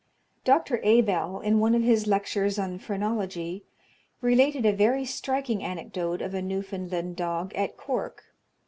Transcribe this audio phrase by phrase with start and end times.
[0.43, 0.79] Dr.
[0.83, 3.65] Abell, in one of his lectures on phrenology,
[4.19, 8.23] related a very striking anecdote of a Newfoundland dog at Cork.